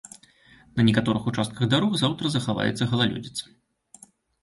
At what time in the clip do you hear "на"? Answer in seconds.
0.79-0.85